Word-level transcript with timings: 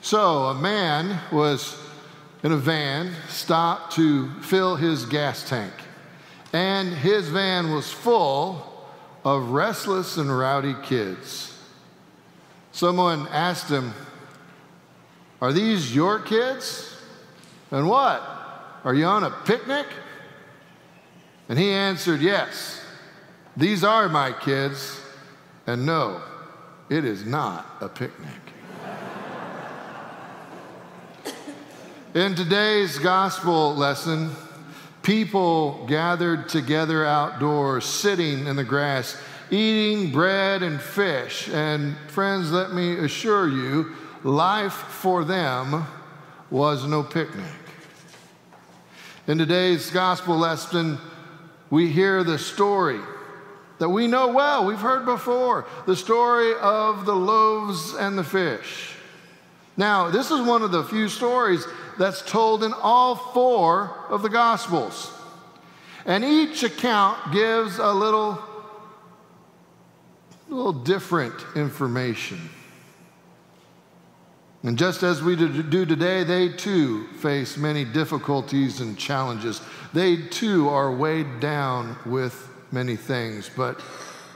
So 0.00 0.46
a 0.46 0.54
man 0.54 1.18
was 1.32 1.76
in 2.42 2.52
a 2.52 2.56
van, 2.56 3.12
stopped 3.28 3.94
to 3.94 4.30
fill 4.42 4.76
his 4.76 5.04
gas 5.06 5.48
tank, 5.48 5.72
and 6.52 6.88
his 6.88 7.28
van 7.28 7.72
was 7.72 7.90
full 7.90 8.86
of 9.24 9.50
restless 9.50 10.16
and 10.16 10.36
rowdy 10.36 10.74
kids. 10.84 11.54
Someone 12.72 13.26
asked 13.28 13.68
him, 13.68 13.92
Are 15.40 15.52
these 15.52 15.94
your 15.94 16.20
kids? 16.20 16.96
And 17.70 17.88
what? 17.88 18.22
Are 18.84 18.94
you 18.94 19.04
on 19.04 19.24
a 19.24 19.30
picnic? 19.30 19.86
And 21.48 21.58
he 21.58 21.70
answered, 21.70 22.20
Yes, 22.20 22.80
these 23.56 23.82
are 23.82 24.08
my 24.08 24.32
kids. 24.32 25.00
And 25.66 25.84
no, 25.84 26.22
it 26.88 27.04
is 27.04 27.26
not 27.26 27.66
a 27.80 27.88
picnic. 27.88 28.47
In 32.18 32.34
today's 32.34 32.98
gospel 32.98 33.76
lesson, 33.76 34.32
people 35.04 35.86
gathered 35.86 36.48
together 36.48 37.06
outdoors, 37.06 37.84
sitting 37.84 38.48
in 38.48 38.56
the 38.56 38.64
grass, 38.64 39.16
eating 39.52 40.10
bread 40.10 40.64
and 40.64 40.80
fish. 40.80 41.48
And 41.48 41.96
friends, 42.08 42.50
let 42.50 42.72
me 42.72 42.98
assure 42.98 43.48
you, 43.48 43.94
life 44.24 44.72
for 44.72 45.22
them 45.22 45.86
was 46.50 46.84
no 46.84 47.04
picnic. 47.04 47.52
In 49.28 49.38
today's 49.38 49.88
gospel 49.92 50.36
lesson, 50.36 50.98
we 51.70 51.88
hear 51.88 52.24
the 52.24 52.36
story 52.36 52.98
that 53.78 53.90
we 53.90 54.08
know 54.08 54.26
well, 54.32 54.66
we've 54.66 54.80
heard 54.80 55.04
before 55.04 55.66
the 55.86 55.94
story 55.94 56.52
of 56.60 57.06
the 57.06 57.14
loaves 57.14 57.94
and 57.94 58.18
the 58.18 58.24
fish. 58.24 58.96
Now, 59.76 60.10
this 60.10 60.32
is 60.32 60.40
one 60.40 60.62
of 60.62 60.72
the 60.72 60.82
few 60.82 61.08
stories 61.08 61.64
that's 61.98 62.22
told 62.22 62.62
in 62.62 62.72
all 62.72 63.16
four 63.16 63.94
of 64.08 64.22
the 64.22 64.28
Gospels. 64.28 65.12
And 66.06 66.24
each 66.24 66.62
account 66.62 67.32
gives 67.32 67.78
a 67.78 67.92
little, 67.92 68.38
little 70.48 70.72
different 70.72 71.34
information. 71.54 72.48
And 74.62 74.76
just 74.76 75.02
as 75.02 75.22
we 75.22 75.36
do 75.36 75.86
today, 75.86 76.24
they 76.24 76.48
too 76.48 77.06
face 77.18 77.56
many 77.56 77.84
difficulties 77.84 78.80
and 78.80 78.98
challenges. 78.98 79.60
They 79.92 80.16
too 80.28 80.68
are 80.68 80.92
weighed 80.92 81.40
down 81.40 81.96
with 82.04 82.48
many 82.72 82.96
things, 82.96 83.50
but 83.56 83.80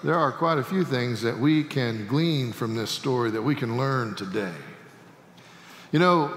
there 0.05 0.14
are 0.14 0.33
quite 0.33 0.58
a 0.58 0.64
few 0.64 0.84
things 0.84 1.23
that 1.23 1.39
we 1.39 1.64
can 1.64 2.06
glean 2.06 2.53
from 2.53 2.75
this 2.75 2.91
story 2.91 3.31
that 3.31 3.42
we 3.42 3.55
can 3.55 3.77
learn 3.77 4.14
today. 4.14 4.55
You 5.91 5.98
know, 5.98 6.34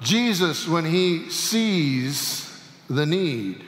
Jesus, 0.00 0.68
when 0.68 0.84
he 0.84 1.28
sees 1.30 2.44
the 2.88 3.06
need, 3.06 3.64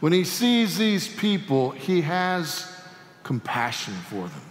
when 0.00 0.12
he 0.12 0.24
sees 0.24 0.78
these 0.78 1.06
people, 1.06 1.70
he 1.70 2.00
has 2.00 2.66
compassion 3.22 3.94
for 4.08 4.28
them. 4.28 4.42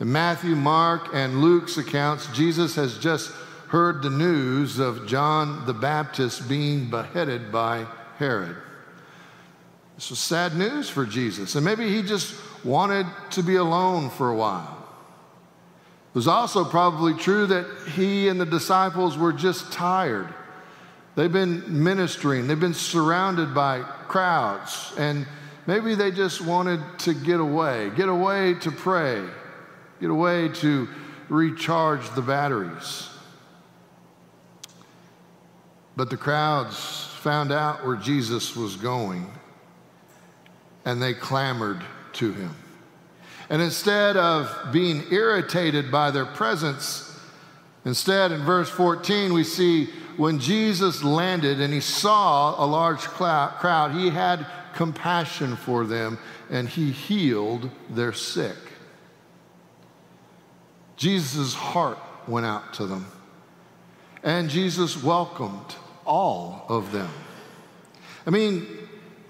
In 0.00 0.10
Matthew, 0.10 0.56
Mark, 0.56 1.10
and 1.12 1.40
Luke's 1.40 1.76
accounts, 1.76 2.26
Jesus 2.28 2.74
has 2.74 2.98
just 2.98 3.30
heard 3.68 4.02
the 4.02 4.10
news 4.10 4.78
of 4.78 5.06
John 5.06 5.66
the 5.66 5.74
Baptist 5.74 6.48
being 6.48 6.90
beheaded 6.90 7.52
by 7.52 7.86
Herod. 8.18 8.56
This 9.94 10.10
was 10.10 10.18
sad 10.18 10.56
news 10.56 10.88
for 10.88 11.04
Jesus, 11.04 11.54
and 11.54 11.64
maybe 11.64 11.88
he 11.88 12.02
just 12.02 12.34
wanted 12.64 13.06
to 13.30 13.42
be 13.42 13.56
alone 13.56 14.10
for 14.10 14.30
a 14.30 14.36
while. 14.36 14.83
It 16.14 16.18
was 16.18 16.28
also 16.28 16.64
probably 16.64 17.14
true 17.14 17.44
that 17.48 17.66
he 17.88 18.28
and 18.28 18.40
the 18.40 18.46
disciples 18.46 19.18
were 19.18 19.32
just 19.32 19.72
tired. 19.72 20.32
They've 21.16 21.32
been 21.32 21.82
ministering, 21.82 22.46
they've 22.46 22.58
been 22.58 22.72
surrounded 22.72 23.52
by 23.52 23.80
crowds, 23.80 24.92
and 24.96 25.26
maybe 25.66 25.96
they 25.96 26.12
just 26.12 26.40
wanted 26.40 26.80
to 27.00 27.14
get 27.14 27.40
away, 27.40 27.90
get 27.96 28.08
away 28.08 28.54
to 28.60 28.70
pray, 28.70 29.24
get 30.00 30.08
away 30.08 30.50
to 30.50 30.88
recharge 31.28 32.08
the 32.10 32.22
batteries. 32.22 33.08
But 35.96 36.10
the 36.10 36.16
crowds 36.16 37.08
found 37.22 37.50
out 37.50 37.84
where 37.84 37.96
Jesus 37.96 38.54
was 38.54 38.76
going, 38.76 39.28
and 40.84 41.02
they 41.02 41.12
clamored 41.12 41.82
to 42.14 42.32
him. 42.32 42.54
And 43.50 43.60
instead 43.60 44.16
of 44.16 44.72
being 44.72 45.04
irritated 45.10 45.90
by 45.90 46.10
their 46.10 46.26
presence, 46.26 47.18
instead 47.84 48.32
in 48.32 48.42
verse 48.42 48.70
14, 48.70 49.32
we 49.32 49.44
see 49.44 49.90
when 50.16 50.38
Jesus 50.38 51.02
landed 51.02 51.60
and 51.60 51.72
he 51.72 51.80
saw 51.80 52.62
a 52.62 52.66
large 52.66 53.00
crowd, 53.00 53.92
he 53.92 54.10
had 54.10 54.46
compassion 54.74 55.56
for 55.56 55.84
them 55.84 56.18
and 56.50 56.68
he 56.68 56.90
healed 56.90 57.70
their 57.90 58.12
sick. 58.12 58.56
Jesus' 60.96 61.54
heart 61.54 61.98
went 62.28 62.46
out 62.46 62.72
to 62.74 62.86
them, 62.86 63.06
and 64.22 64.48
Jesus 64.48 65.02
welcomed 65.02 65.74
all 66.06 66.64
of 66.68 66.92
them. 66.92 67.10
I 68.26 68.30
mean, 68.30 68.66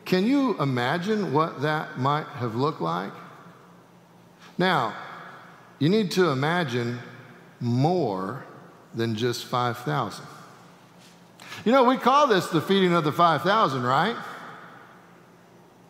can 0.05 0.27
you 0.27 0.61
imagine 0.61 1.33
what 1.33 1.63
that 1.63 1.99
might 1.99 2.27
have 2.27 2.55
looked 2.55 2.83
like? 2.83 3.13
Now, 4.57 4.95
you 5.79 5.89
need 5.89 6.13
to 6.13 6.31
imagine 6.31 7.01
more 7.61 8.45
than 8.95 9.17
just 9.17 9.45
5,000. 9.47 10.25
You 11.65 11.73
know, 11.73 11.85
we 11.85 11.97
call 11.97 12.27
this 12.27 12.47
the 12.49 12.61
feeding 12.61 12.93
of 12.93 13.05
the 13.05 13.13
5,000, 13.13 13.83
right? 13.83 14.17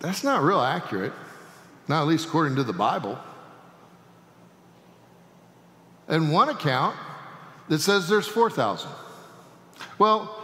That's 0.00 0.22
not 0.24 0.42
real 0.42 0.60
accurate, 0.60 1.12
not 1.88 2.02
at 2.02 2.08
least 2.08 2.26
according 2.26 2.56
to 2.56 2.64
the 2.64 2.72
Bible. 2.72 3.18
And 6.08 6.32
one 6.32 6.48
account 6.48 6.96
that 7.68 7.80
says 7.80 8.08
there's 8.08 8.28
4,000. 8.28 8.90
Well, 9.98 10.42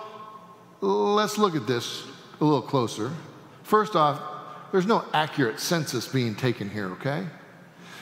let's 0.80 1.38
look 1.38 1.54
at 1.54 1.66
this 1.66 2.04
a 2.40 2.44
little 2.44 2.62
closer. 2.62 3.12
First 3.62 3.94
off, 3.94 4.20
there's 4.72 4.86
no 4.86 5.04
accurate 5.12 5.60
census 5.60 6.08
being 6.08 6.34
taken 6.34 6.70
here, 6.70 6.90
okay? 6.92 7.26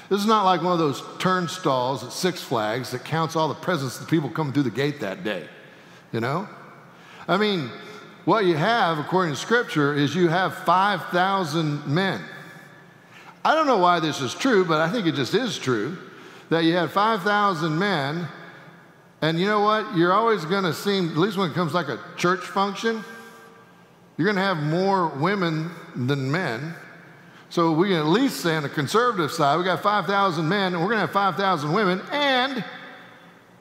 This 0.09 0.21
is 0.21 0.27
not 0.27 0.45
like 0.45 0.63
one 0.63 0.73
of 0.73 0.79
those 0.79 1.03
turnstiles 1.19 2.03
at 2.03 2.13
Six 2.13 2.43
Flags 2.43 2.93
that 2.93 3.05
counts 3.05 3.37
all 3.37 3.49
the 3.49 3.55
presents 3.55 4.01
of 4.01 4.07
the 4.07 4.11
people 4.11 4.31
coming 4.31 4.53
through 4.53 4.63
the 4.63 4.71
gate 4.71 5.01
that 5.01 5.23
day. 5.23 5.47
You 6.13 6.21
know? 6.21 6.49
I 7.27 7.37
mean, 7.37 7.71
what 8.25 8.47
you 8.47 8.57
have, 8.57 8.99
according 8.99 9.35
to 9.35 9.41
Scripture, 9.41 9.95
is 9.95 10.15
you 10.15 10.29
have 10.29 10.55
5,000 10.55 11.87
men. 11.87 12.23
I 13.45 13.55
don't 13.55 13.67
know 13.67 13.79
why 13.79 14.01
this 14.01 14.21
is 14.21 14.35
true, 14.35 14.65
but 14.65 14.81
I 14.81 14.91
think 14.91 15.07
it 15.07 15.15
just 15.15 15.35
is 15.35 15.59
true 15.59 15.99
that 16.49 16.65
you 16.65 16.75
had 16.75 16.91
5,000 16.91 17.79
men, 17.79 18.27
and 19.21 19.39
you 19.39 19.47
know 19.47 19.61
what? 19.61 19.97
You're 19.97 20.13
always 20.13 20.45
going 20.45 20.65
to 20.65 20.73
seem, 20.73 21.11
at 21.11 21.17
least 21.17 21.37
when 21.37 21.51
it 21.51 21.55
comes 21.55 21.75
like 21.75 21.89
a 21.89 22.01
church 22.17 22.41
function, 22.41 23.05
you're 24.17 24.25
going 24.25 24.37
to 24.37 24.43
have 24.43 24.59
more 24.59 25.09
women 25.09 25.71
than 25.95 26.31
men. 26.31 26.75
So 27.51 27.73
we 27.73 27.89
can 27.89 27.97
at 27.97 28.07
least 28.07 28.41
say 28.41 28.57
on 28.57 28.63
the 28.63 28.69
conservative 28.69 29.33
side, 29.33 29.57
we 29.57 29.65
got 29.65 29.83
5,000 29.83 30.49
men, 30.49 30.75
and 30.75 30.83
we're 30.83 30.89
going 30.89 30.99
to 30.99 31.07
have 31.07 31.13
5,000 31.13 31.73
women, 31.73 32.03
and 32.13 32.63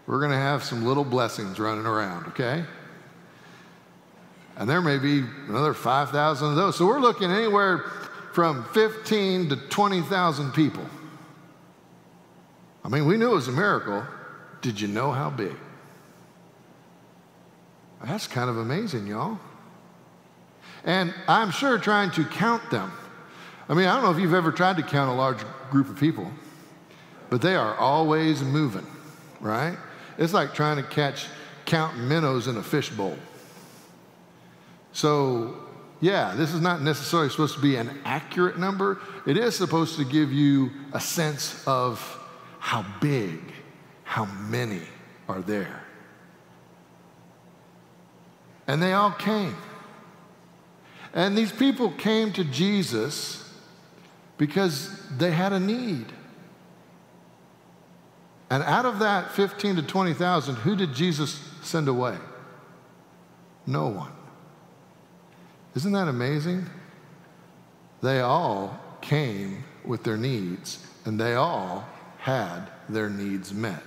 we're 0.06 0.20
going 0.20 0.32
to 0.32 0.38
have 0.38 0.64
some 0.64 0.86
little 0.86 1.06
blessings 1.06 1.58
running 1.60 1.86
around, 1.86 2.28
okay? 2.28 2.66
And 4.58 4.70
there 4.70 4.82
may 4.82 4.98
be 4.98 5.24
another 5.48 5.74
5,000 5.74 6.50
of 6.50 6.56
those. 6.56 6.78
So 6.78 6.86
we're 6.86 7.00
looking 7.00 7.32
anywhere 7.32 7.86
from 8.34 8.66
15 8.74 9.50
to 9.50 9.56
20,000 9.56 10.52
people. 10.52 10.86
I 12.84 12.90
mean, 12.90 13.06
we 13.06 13.18
knew 13.18 13.32
it 13.32 13.36
was 13.36 13.48
a 13.48 13.54
miracle. 13.54 14.06
Did 14.62 14.82
you 14.82 14.88
know 14.88 15.12
how 15.12 15.30
big? 15.30 15.56
That's 18.04 18.28
kind 18.28 18.50
of 18.50 18.58
amazing, 18.58 19.08
y'all. 19.08 19.40
And 20.84 21.14
I'm 21.28 21.52
sure 21.52 21.78
trying 21.78 22.12
to 22.12 22.24
count 22.26 22.70
them 22.70 22.92
I 23.70 23.74
mean, 23.74 23.88
I 23.88 23.96
don't 23.96 24.04
know 24.04 24.12
if 24.12 24.20
you've 24.20 24.34
ever 24.34 24.52
tried 24.52 24.78
to 24.78 24.84
count 24.84 25.10
a 25.10 25.14
large 25.14 25.40
group 25.70 25.90
of 25.90 26.00
people, 26.00 26.32
but 27.30 27.42
they 27.42 27.56
are 27.56 27.76
always 27.76 28.42
moving, 28.42 28.86
right? 29.42 29.78
It's 30.18 30.34
like 30.34 30.54
trying 30.54 30.78
to 30.78 30.84
catch, 30.84 31.28
count 31.66 31.98
minnows 31.98 32.48
in 32.48 32.56
a 32.58 32.64
fishbowl. 32.64 33.18
So, 34.94 35.58
yeah, 36.00 36.34
this 36.36 36.54
is 36.54 36.62
not 36.62 36.82
necessarily 36.82 37.30
supposed 37.30 37.56
to 37.56 37.62
be 37.62 37.76
an 37.76 38.00
accurate 38.06 38.58
number. 38.58 39.00
It 39.26 39.38
is 39.38 39.56
supposed 39.56 39.98
to 39.98 40.06
give 40.06 40.32
you 40.32 40.72
a 40.94 41.00
sense 41.00 41.62
of 41.68 42.00
how 42.60 42.86
big, 43.02 43.40
how 44.04 44.26
many 44.26 44.82
are 45.28 45.42
there. 45.42 45.84
And 48.66 48.82
they 48.82 48.94
all 48.94 49.12
came. 49.12 49.56
And 51.14 51.38
these 51.38 51.52
people 51.52 51.92
came 51.92 52.32
to 52.34 52.44
Jesus 52.44 53.47
because 54.38 55.02
they 55.18 55.32
had 55.32 55.54
a 55.54 55.60
need. 55.60 56.06
And 58.50 58.64
out 58.64 58.86
of 58.86 59.00
that 59.00 59.32
15 59.32 59.78
to 59.78 59.82
20,000, 59.82 60.56
who 60.56 60.76
did 60.76 60.94
Jesus 60.94 61.40
send 61.62 61.88
away? 61.88 62.18
No 63.66 63.88
one. 63.88 64.12
Isn't 65.76 65.92
that 65.92 66.08
amazing? 66.08 66.66
They 68.02 68.22
all 68.22 68.80
came 69.02 69.64
with 69.84 70.04
their 70.04 70.18
needs, 70.18 70.86
and 71.06 71.20
they 71.20 71.34
all 71.34 71.88
had 72.20 72.62
their 72.90 73.10
needs 73.10 73.54
met. 73.54 73.84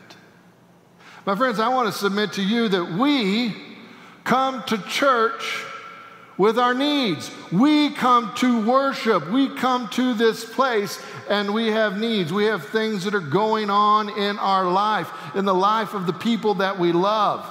My 1.27 1.35
friends, 1.37 1.59
I 1.59 1.69
want 1.69 1.93
to 1.93 1.99
submit 1.99 2.33
to 2.35 2.43
you 2.43 2.69
that 2.69 2.93
we 2.93 3.55
come 4.25 4.63
to 4.65 4.79
church 4.79 5.65
with 6.41 6.59
our 6.59 6.73
needs. 6.73 7.31
We 7.53 7.91
come 7.91 8.35
to 8.37 8.67
worship. 8.67 9.31
We 9.31 9.55
come 9.55 9.91
to 9.91 10.15
this 10.15 10.43
place 10.43 10.99
and 11.29 11.53
we 11.53 11.67
have 11.67 11.99
needs. 11.99 12.33
We 12.33 12.47
have 12.47 12.67
things 12.67 13.05
that 13.05 13.15
are 13.15 13.21
going 13.21 13.69
on 13.69 14.09
in 14.09 14.39
our 14.39 14.65
life, 14.65 15.13
in 15.35 15.45
the 15.45 15.55
life 15.55 15.93
of 15.93 16.07
the 16.07 16.15
people 16.15 16.55
that 16.55 16.79
we 16.79 16.93
love. 16.93 17.47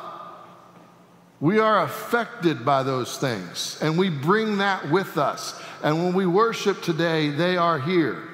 We 1.40 1.60
are 1.60 1.84
affected 1.84 2.66
by 2.66 2.82
those 2.82 3.16
things 3.16 3.78
and 3.80 3.96
we 3.96 4.10
bring 4.10 4.58
that 4.58 4.90
with 4.90 5.20
us. 5.20 5.62
And 5.84 6.04
when 6.04 6.16
we 6.16 6.26
worship 6.26 6.82
today, 6.82 7.30
they 7.30 7.58
are 7.58 7.78
here. 7.78 8.28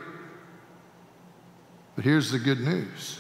But 1.98 2.06
here's 2.06 2.32
the 2.32 2.40
good 2.40 2.62
news 2.62 3.20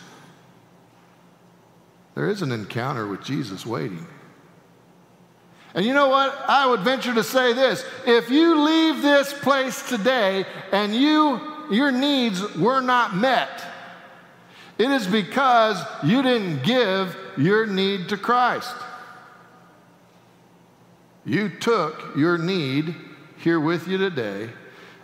there 2.15 2.29
is 2.29 2.41
an 2.41 2.53
encounter 2.53 3.05
with 3.05 3.25
Jesus 3.25 3.65
waiting. 3.65 4.07
And 5.75 5.85
you 5.85 5.93
know 5.93 6.07
what? 6.07 6.33
I 6.47 6.65
would 6.65 6.79
venture 6.79 7.13
to 7.13 7.23
say 7.23 7.51
this 7.51 7.85
if 8.07 8.29
you 8.29 8.61
leave 8.61 9.01
this 9.01 9.33
place 9.33 9.87
today 9.87 10.45
and 10.71 10.95
you, 10.95 11.41
your 11.69 11.91
needs 11.91 12.55
were 12.55 12.79
not 12.79 13.15
met, 13.15 13.63
it 14.77 14.89
is 14.89 15.05
because 15.05 15.81
you 16.03 16.21
didn't 16.21 16.63
give 16.63 17.15
your 17.37 17.65
need 17.65 18.09
to 18.09 18.17
Christ. 18.17 18.73
You 21.25 21.49
took 21.49 22.15
your 22.15 22.37
need 22.37 22.95
here 23.37 23.59
with 23.59 23.87
you 23.87 23.97
today, 23.97 24.49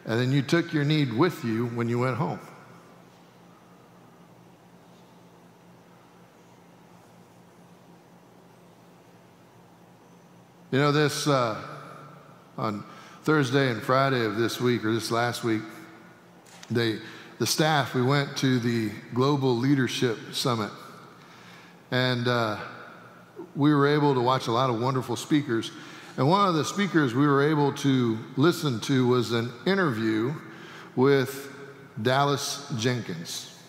and 0.05 0.19
then 0.19 0.31
you 0.31 0.41
took 0.41 0.71
your 0.71 0.83
need 0.83 1.11
with 1.11 1.43
you 1.43 1.67
when 1.67 1.89
you 1.89 1.99
went 1.99 2.17
home. 2.17 2.39
You 10.71 10.79
know, 10.79 10.93
this 10.93 11.27
uh, 11.27 11.61
on 12.57 12.85
Thursday 13.23 13.71
and 13.71 13.83
Friday 13.83 14.23
of 14.23 14.37
this 14.37 14.61
week, 14.61 14.85
or 14.85 14.93
this 14.93 15.11
last 15.11 15.43
week, 15.43 15.63
they, 16.69 16.99
the 17.39 17.45
staff, 17.45 17.93
we 17.93 18.01
went 18.01 18.37
to 18.37 18.57
the 18.57 18.89
Global 19.13 19.57
Leadership 19.57 20.17
Summit. 20.31 20.71
And 21.91 22.25
uh, 22.25 22.57
we 23.53 23.73
were 23.73 23.85
able 23.85 24.13
to 24.13 24.21
watch 24.21 24.47
a 24.47 24.53
lot 24.53 24.69
of 24.69 24.79
wonderful 24.79 25.17
speakers. 25.17 25.71
And 26.15 26.29
one 26.29 26.47
of 26.47 26.55
the 26.55 26.63
speakers 26.63 27.13
we 27.13 27.27
were 27.27 27.45
able 27.45 27.73
to 27.73 28.17
listen 28.37 28.79
to 28.81 29.07
was 29.07 29.33
an 29.33 29.51
interview 29.65 30.33
with 30.95 31.53
Dallas 32.01 32.65
Jenkins. 32.77 33.59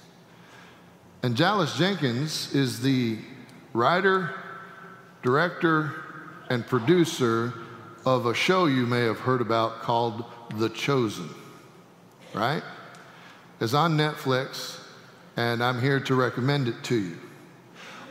And 1.25 1.37
Dallas 1.37 1.77
Jenkins 1.77 2.55
is 2.55 2.81
the 2.81 3.19
writer, 3.73 4.31
director, 5.25 5.97
and 6.51 6.67
producer 6.67 7.55
of 8.05 8.27
a 8.27 8.35
show 8.35 8.67
you 8.67 8.87
may 8.87 9.03
have 9.03 9.19
heard 9.19 9.41
about 9.41 9.81
called 9.81 10.25
The 10.57 10.69
Chosen, 10.69 11.29
right? 12.35 12.63
It's 13.61 13.75
on 13.75 13.97
Netflix, 13.97 14.81
and 15.37 15.63
I'm 15.63 15.81
here 15.81 16.01
to 16.01 16.15
recommend 16.15 16.69
it 16.69 16.83
to 16.85 16.97
you. 16.97 17.17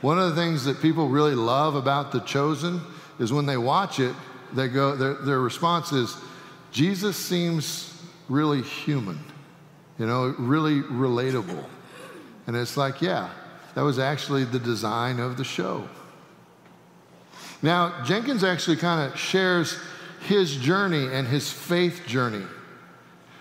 One 0.01 0.17
of 0.17 0.29
the 0.29 0.35
things 0.35 0.65
that 0.65 0.81
people 0.81 1.09
really 1.09 1.35
love 1.35 1.75
about 1.75 2.11
The 2.11 2.21
Chosen 2.21 2.81
is 3.19 3.31
when 3.31 3.45
they 3.45 3.57
watch 3.57 3.99
it, 3.99 4.15
they 4.53 4.67
go, 4.67 4.95
their, 4.95 5.13
their 5.15 5.39
response 5.39 5.91
is, 5.91 6.15
Jesus 6.71 7.17
seems 7.17 8.01
really 8.29 8.61
human, 8.61 9.19
you 9.99 10.07
know, 10.07 10.33
really 10.39 10.81
relatable. 10.81 11.65
And 12.47 12.55
it's 12.55 12.77
like, 12.77 13.01
yeah, 13.01 13.29
that 13.75 13.81
was 13.81 13.99
actually 13.99 14.45
the 14.45 14.59
design 14.59 15.19
of 15.19 15.37
the 15.37 15.43
show. 15.43 15.87
Now, 17.61 18.03
Jenkins 18.03 18.43
actually 18.43 18.77
kind 18.77 19.11
of 19.11 19.19
shares 19.19 19.77
his 20.27 20.55
journey 20.55 21.07
and 21.11 21.27
his 21.27 21.51
faith 21.51 22.03
journey. 22.07 22.45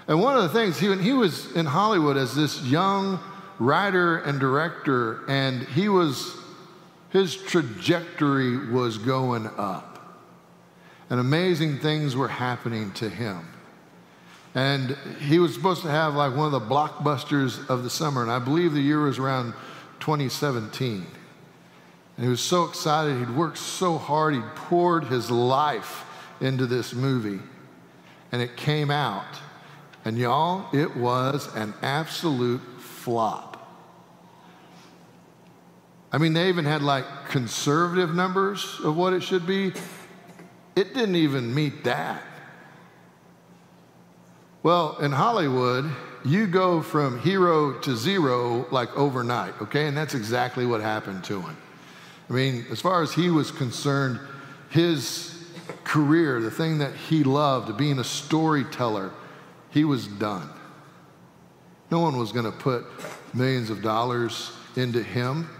And 0.08 0.20
one 0.20 0.37
of 0.37 0.43
the 0.43 0.49
things, 0.49 0.78
he, 0.78 0.94
he 0.96 1.12
was 1.12 1.52
in 1.52 1.67
Hollywood 1.67 2.17
as 2.17 2.34
this 2.34 2.62
young 2.62 3.20
writer 3.58 4.19
and 4.19 4.40
director, 4.40 5.20
and 5.28 5.62
he 5.62 5.88
was, 5.88 6.37
his 7.11 7.37
trajectory 7.37 8.70
was 8.70 8.99
going 8.99 9.46
up. 9.56 10.19
And 11.11 11.20
amazing 11.20 11.78
things 11.78 12.16
were 12.16 12.28
happening 12.28 12.93
to 12.94 13.08
him. 13.08 13.46
And 14.55 14.96
he 15.20 15.38
was 15.38 15.55
supposed 15.55 15.82
to 15.82 15.90
have 15.90 16.14
like 16.14 16.34
one 16.34 16.46
of 16.46 16.52
the 16.52 16.61
blockbusters 16.61 17.69
of 17.69 17.84
the 17.84 17.90
summer, 17.90 18.23
and 18.23 18.31
I 18.31 18.38
believe 18.38 18.73
the 18.73 18.81
year 18.81 19.00
was 19.00 19.19
around 19.19 19.52
2017. 20.00 21.06
And 22.20 22.26
he 22.26 22.31
was 22.31 22.43
so 22.43 22.64
excited. 22.64 23.17
He'd 23.17 23.34
worked 23.34 23.56
so 23.56 23.96
hard. 23.96 24.34
He'd 24.34 24.55
poured 24.55 25.05
his 25.05 25.31
life 25.31 26.05
into 26.43 26.67
this 26.67 26.93
movie. 26.93 27.43
And 28.31 28.43
it 28.43 28.58
came 28.58 28.90
out. 28.90 29.25
And 30.05 30.19
y'all, 30.19 30.69
it 30.76 30.94
was 30.94 31.49
an 31.56 31.72
absolute 31.81 32.61
flop. 32.78 33.56
I 36.12 36.19
mean, 36.19 36.34
they 36.34 36.50
even 36.50 36.67
had 36.67 36.82
like 36.82 37.06
conservative 37.31 38.14
numbers 38.14 38.78
of 38.84 38.99
what 38.99 39.14
it 39.14 39.23
should 39.23 39.46
be. 39.46 39.73
It 40.76 40.93
didn't 40.93 41.16
even 41.16 41.55
meet 41.55 41.84
that. 41.84 42.23
Well, 44.62 44.99
in 44.99 45.11
Hollywood, 45.11 45.90
you 46.26 46.46
go 46.46 46.82
from 46.82 47.19
hero 47.20 47.78
to 47.78 47.96
zero 47.96 48.66
like 48.70 48.94
overnight, 48.94 49.55
okay? 49.62 49.87
And 49.87 49.96
that's 49.96 50.12
exactly 50.12 50.66
what 50.66 50.82
happened 50.82 51.25
to 51.25 51.40
him. 51.40 51.56
I 52.31 52.32
mean, 52.32 52.65
as 52.71 52.81
far 52.81 53.03
as 53.03 53.12
he 53.12 53.29
was 53.29 53.50
concerned, 53.50 54.21
his 54.69 55.44
career, 55.82 56.41
the 56.41 56.50
thing 56.50 56.79
that 56.79 56.94
he 56.94 57.25
loved, 57.25 57.77
being 57.77 57.99
a 57.99 58.05
storyteller, 58.05 59.11
he 59.71 59.85
was 59.85 60.06
done. 60.06 60.49
No 61.91 61.99
one 61.99 62.17
was 62.17 62.31
going 62.31 62.44
to 62.44 62.56
put 62.56 62.85
millions 63.35 63.69
of 63.69 63.82
dollars 63.82 64.53
into 64.77 65.03
him. 65.03 65.50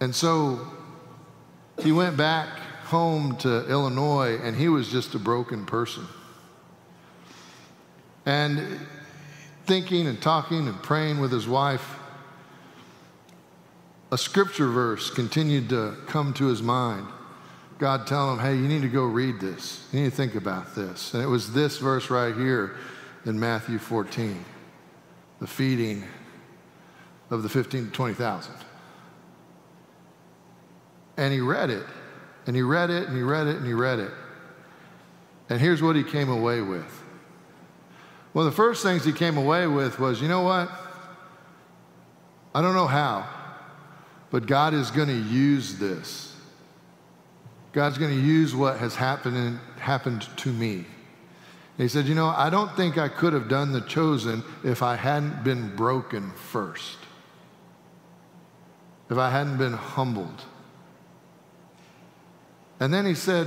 And 0.00 0.14
so 0.14 0.66
he 1.82 1.92
went 1.92 2.16
back 2.16 2.48
home 2.84 3.36
to 3.36 3.68
Illinois 3.68 4.38
and 4.42 4.56
he 4.56 4.68
was 4.68 4.90
just 4.90 5.14
a 5.14 5.18
broken 5.18 5.66
person. 5.66 6.06
And 8.24 8.80
thinking 9.66 10.06
and 10.06 10.20
talking 10.22 10.66
and 10.68 10.82
praying 10.82 11.20
with 11.20 11.32
his 11.32 11.46
wife, 11.46 11.99
a 14.12 14.18
scripture 14.18 14.68
verse 14.68 15.10
continued 15.10 15.68
to 15.68 15.96
come 16.06 16.32
to 16.34 16.46
his 16.46 16.62
mind. 16.62 17.06
God 17.78 18.06
telling 18.06 18.38
him, 18.38 18.44
hey, 18.44 18.56
you 18.56 18.68
need 18.68 18.82
to 18.82 18.88
go 18.88 19.04
read 19.04 19.40
this. 19.40 19.86
You 19.92 20.00
need 20.00 20.10
to 20.10 20.16
think 20.16 20.34
about 20.34 20.74
this. 20.74 21.14
And 21.14 21.22
it 21.22 21.26
was 21.26 21.52
this 21.52 21.78
verse 21.78 22.10
right 22.10 22.34
here 22.34 22.76
in 23.24 23.38
Matthew 23.38 23.78
14 23.78 24.44
the 25.40 25.46
feeding 25.46 26.04
of 27.30 27.42
the 27.42 27.48
15 27.48 27.86
to 27.86 27.90
20,000. 27.90 28.54
And 31.16 31.32
he 31.32 31.40
read 31.40 31.70
it, 31.70 31.86
and 32.46 32.54
he 32.54 32.60
read 32.60 32.90
it, 32.90 33.08
and 33.08 33.16
he 33.16 33.22
read 33.22 33.46
it, 33.46 33.56
and 33.56 33.66
he 33.66 33.72
read 33.72 33.98
it. 33.98 34.10
And 35.48 35.58
here's 35.58 35.80
what 35.80 35.96
he 35.96 36.04
came 36.04 36.28
away 36.28 36.60
with. 36.60 37.02
One 38.32 38.46
of 38.46 38.52
the 38.52 38.56
first 38.56 38.82
things 38.82 39.04
he 39.04 39.12
came 39.12 39.38
away 39.38 39.66
with 39.66 39.98
was, 39.98 40.20
you 40.20 40.28
know 40.28 40.42
what? 40.42 40.70
I 42.54 42.60
don't 42.60 42.74
know 42.74 42.86
how, 42.86 43.26
but 44.30 44.46
God 44.46 44.74
is 44.74 44.90
going 44.90 45.08
to 45.08 45.14
use 45.14 45.78
this. 45.78 46.34
God's 47.72 47.98
going 47.98 48.16
to 48.16 48.26
use 48.26 48.54
what 48.54 48.78
has 48.78 48.94
happened, 48.94 49.58
happened 49.78 50.26
to 50.38 50.52
me. 50.52 50.74
And 50.74 50.86
he 51.84 51.88
said, 51.88 52.06
You 52.06 52.14
know, 52.14 52.28
I 52.28 52.50
don't 52.50 52.74
think 52.76 52.98
I 52.98 53.08
could 53.08 53.32
have 53.32 53.48
done 53.48 53.72
the 53.72 53.80
chosen 53.80 54.42
if 54.64 54.82
I 54.82 54.96
hadn't 54.96 55.44
been 55.44 55.74
broken 55.76 56.32
first, 56.32 56.98
if 59.08 59.18
I 59.18 59.30
hadn't 59.30 59.58
been 59.58 59.72
humbled. 59.72 60.44
And 62.80 62.92
then 62.92 63.04
he 63.04 63.14
said, 63.14 63.46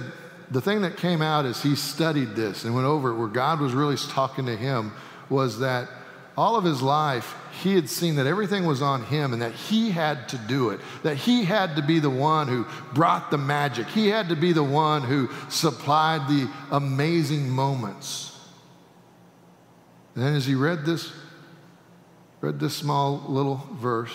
the 0.53 0.61
thing 0.61 0.81
that 0.81 0.97
came 0.97 1.21
out 1.21 1.45
as 1.45 1.63
he 1.63 1.75
studied 1.75 2.35
this 2.35 2.63
and 2.63 2.75
went 2.75 2.85
over 2.85 3.09
it, 3.11 3.17
where 3.17 3.27
God 3.27 3.59
was 3.59 3.73
really 3.73 3.97
talking 3.97 4.45
to 4.45 4.55
him, 4.55 4.93
was 5.29 5.59
that 5.59 5.89
all 6.35 6.55
of 6.55 6.63
his 6.63 6.81
life, 6.81 7.35
he 7.61 7.75
had 7.75 7.89
seen 7.89 8.15
that 8.15 8.25
everything 8.25 8.65
was 8.65 8.81
on 8.81 9.03
him 9.03 9.33
and 9.33 9.41
that 9.41 9.53
he 9.53 9.91
had 9.91 10.27
to 10.29 10.37
do 10.37 10.69
it, 10.69 10.79
that 11.03 11.15
he 11.15 11.43
had 11.43 11.75
to 11.75 11.81
be 11.81 11.99
the 11.99 12.09
one 12.09 12.47
who 12.47 12.65
brought 12.93 13.29
the 13.29 13.37
magic, 13.37 13.87
he 13.87 14.07
had 14.07 14.29
to 14.29 14.35
be 14.35 14.51
the 14.51 14.63
one 14.63 15.03
who 15.03 15.29
supplied 15.49 16.27
the 16.27 16.49
amazing 16.71 17.49
moments. 17.49 18.37
And 20.15 20.23
then 20.23 20.35
as 20.35 20.45
he 20.45 20.55
read 20.55 20.85
this, 20.85 21.11
read 22.41 22.59
this 22.59 22.75
small 22.75 23.23
little 23.27 23.67
verse, 23.73 24.13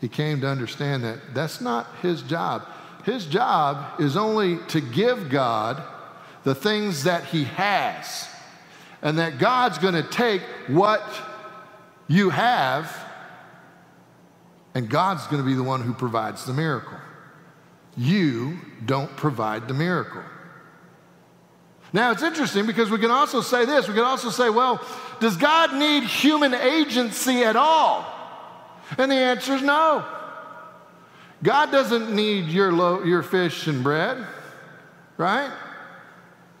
he 0.00 0.08
came 0.08 0.40
to 0.42 0.48
understand 0.48 1.04
that 1.04 1.34
that's 1.34 1.60
not 1.60 1.86
his 2.02 2.22
job. 2.22 2.66
His 3.04 3.26
job 3.26 4.00
is 4.00 4.16
only 4.16 4.58
to 4.68 4.80
give 4.80 5.28
God 5.28 5.82
the 6.44 6.54
things 6.54 7.04
that 7.04 7.24
he 7.24 7.44
has, 7.44 8.28
and 9.02 9.18
that 9.18 9.38
God's 9.38 9.78
going 9.78 9.94
to 9.94 10.02
take 10.02 10.42
what 10.68 11.02
you 12.08 12.30
have, 12.30 12.96
and 14.74 14.88
God's 14.88 15.26
going 15.26 15.42
to 15.42 15.46
be 15.46 15.54
the 15.54 15.62
one 15.62 15.82
who 15.82 15.92
provides 15.92 16.44
the 16.44 16.52
miracle. 16.52 16.98
You 17.96 18.58
don't 18.84 19.14
provide 19.16 19.68
the 19.68 19.74
miracle. 19.74 20.22
Now, 21.92 22.10
it's 22.10 22.22
interesting 22.22 22.66
because 22.66 22.90
we 22.90 22.98
can 22.98 23.10
also 23.10 23.40
say 23.40 23.64
this 23.64 23.88
we 23.88 23.94
can 23.94 24.04
also 24.04 24.30
say, 24.30 24.50
well, 24.50 24.84
does 25.20 25.36
God 25.36 25.74
need 25.74 26.02
human 26.02 26.52
agency 26.52 27.42
at 27.42 27.56
all? 27.56 28.12
And 28.98 29.10
the 29.10 29.16
answer 29.16 29.54
is 29.54 29.62
no. 29.62 30.04
God 31.42 31.70
doesn't 31.70 32.14
need 32.14 32.46
your, 32.46 32.72
lo- 32.72 33.02
your 33.02 33.22
fish 33.22 33.66
and 33.66 33.82
bread, 33.82 34.26
right? 35.16 35.50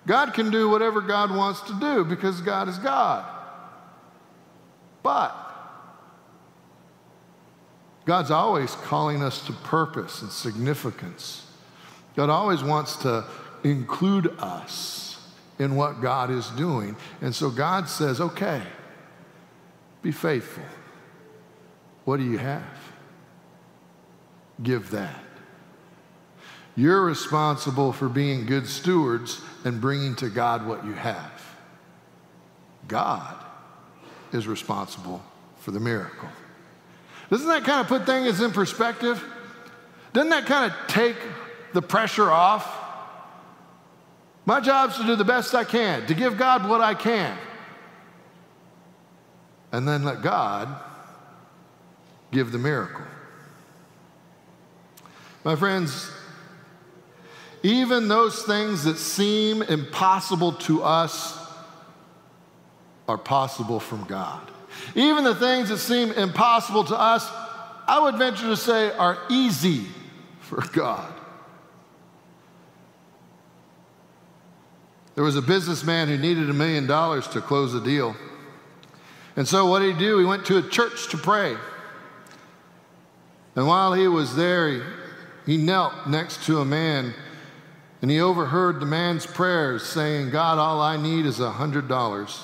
God 0.06 0.34
can 0.34 0.50
do 0.50 0.68
whatever 0.68 1.00
God 1.00 1.34
wants 1.34 1.60
to 1.62 1.74
do 1.80 2.04
because 2.04 2.40
God 2.40 2.68
is 2.68 2.78
God. 2.78 3.24
But 5.02 5.34
God's 8.04 8.30
always 8.30 8.72
calling 8.74 9.22
us 9.22 9.44
to 9.46 9.52
purpose 9.52 10.22
and 10.22 10.30
significance. 10.30 11.44
God 12.14 12.30
always 12.30 12.62
wants 12.62 12.96
to 12.98 13.24
include 13.64 14.28
us 14.38 15.20
in 15.58 15.74
what 15.74 16.00
God 16.00 16.30
is 16.30 16.48
doing. 16.50 16.96
And 17.20 17.34
so 17.34 17.50
God 17.50 17.88
says, 17.88 18.20
okay, 18.20 18.62
be 20.02 20.12
faithful. 20.12 20.62
What 22.04 22.18
do 22.18 22.22
you 22.22 22.38
have? 22.38 22.62
Give 24.62 24.88
that. 24.92 25.25
You're 26.76 27.02
responsible 27.02 27.92
for 27.92 28.08
being 28.08 28.44
good 28.44 28.68
stewards 28.68 29.40
and 29.64 29.80
bringing 29.80 30.14
to 30.16 30.28
God 30.28 30.66
what 30.66 30.84
you 30.84 30.92
have. 30.92 31.42
God 32.86 33.34
is 34.32 34.46
responsible 34.46 35.22
for 35.60 35.70
the 35.70 35.80
miracle. 35.80 36.28
Doesn't 37.30 37.48
that 37.48 37.64
kind 37.64 37.80
of 37.80 37.88
put 37.88 38.04
things 38.04 38.40
in 38.40 38.52
perspective? 38.52 39.24
Doesn't 40.12 40.30
that 40.30 40.46
kind 40.46 40.70
of 40.70 40.78
take 40.86 41.16
the 41.72 41.82
pressure 41.82 42.30
off? 42.30 42.84
My 44.44 44.60
job 44.60 44.90
is 44.90 44.96
to 44.98 45.04
do 45.04 45.16
the 45.16 45.24
best 45.24 45.54
I 45.54 45.64
can, 45.64 46.06
to 46.06 46.14
give 46.14 46.38
God 46.38 46.68
what 46.68 46.80
I 46.80 46.94
can, 46.94 47.36
and 49.72 49.88
then 49.88 50.04
let 50.04 50.22
God 50.22 50.68
give 52.30 52.52
the 52.52 52.58
miracle. 52.58 53.02
My 55.42 55.56
friends, 55.56 56.10
even 57.66 58.06
those 58.06 58.44
things 58.44 58.84
that 58.84 58.96
seem 58.96 59.60
impossible 59.60 60.52
to 60.52 60.84
us 60.84 61.36
are 63.08 63.18
possible 63.18 63.80
from 63.80 64.04
God. 64.04 64.48
Even 64.94 65.24
the 65.24 65.34
things 65.34 65.70
that 65.70 65.78
seem 65.78 66.12
impossible 66.12 66.84
to 66.84 66.96
us, 66.96 67.28
I 67.88 67.98
would 67.98 68.14
venture 68.18 68.46
to 68.46 68.56
say, 68.56 68.92
are 68.92 69.18
easy 69.28 69.84
for 70.38 70.64
God. 70.72 71.12
There 75.16 75.24
was 75.24 75.34
a 75.34 75.42
businessman 75.42 76.06
who 76.06 76.18
needed 76.18 76.48
a 76.48 76.54
million 76.54 76.86
dollars 76.86 77.26
to 77.28 77.40
close 77.40 77.74
a 77.74 77.80
deal. 77.82 78.14
And 79.34 79.48
so, 79.48 79.66
what 79.66 79.80
did 79.80 79.94
he 79.94 79.98
do? 79.98 80.18
He 80.18 80.24
went 80.24 80.46
to 80.46 80.58
a 80.58 80.62
church 80.62 81.08
to 81.08 81.16
pray. 81.16 81.56
And 83.56 83.66
while 83.66 83.92
he 83.92 84.06
was 84.06 84.36
there, 84.36 84.70
he, 84.70 84.82
he 85.46 85.56
knelt 85.56 86.06
next 86.06 86.44
to 86.44 86.60
a 86.60 86.64
man 86.64 87.12
and 88.06 88.10
he 88.12 88.20
overheard 88.20 88.78
the 88.78 88.86
man's 88.86 89.26
prayers 89.26 89.82
saying, 89.82 90.30
God, 90.30 90.58
all 90.58 90.80
I 90.80 90.96
need 90.96 91.26
is 91.26 91.40
a 91.40 91.50
$100. 91.50 92.40